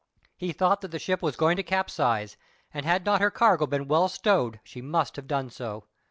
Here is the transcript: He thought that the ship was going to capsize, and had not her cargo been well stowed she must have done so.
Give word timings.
He 0.35 0.51
thought 0.51 0.81
that 0.81 0.89
the 0.89 0.97
ship 0.97 1.21
was 1.21 1.35
going 1.35 1.57
to 1.57 1.61
capsize, 1.61 2.35
and 2.73 2.87
had 2.87 3.05
not 3.05 3.21
her 3.21 3.29
cargo 3.29 3.67
been 3.67 3.87
well 3.87 4.09
stowed 4.09 4.59
she 4.63 4.81
must 4.81 5.15
have 5.15 5.27
done 5.27 5.51
so. 5.51 5.83